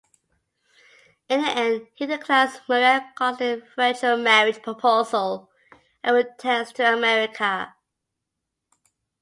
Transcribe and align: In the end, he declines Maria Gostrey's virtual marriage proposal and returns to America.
In 1.29 1.43
the 1.43 1.47
end, 1.49 1.87
he 1.93 2.07
declines 2.07 2.59
Maria 2.67 3.11
Gostrey's 3.15 3.61
virtual 3.75 4.17
marriage 4.17 4.59
proposal 4.63 5.51
and 6.03 6.15
returns 6.15 6.73
to 6.73 6.91
America. 6.95 7.75